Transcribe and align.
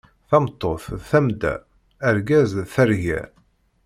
Tameṭṭut 0.29 0.85
d 0.99 1.01
tamda, 1.09 1.53
argaz 2.07 2.49
d 2.59 2.61
targa. 2.73 3.21